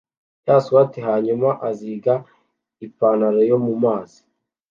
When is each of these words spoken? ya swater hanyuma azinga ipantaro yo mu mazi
ya 0.45 0.57
swater 0.65 1.03
hanyuma 1.09 1.49
azinga 1.67 2.13
ipantaro 2.85 3.39
yo 3.49 3.57
mu 3.65 3.73
mazi 3.83 4.19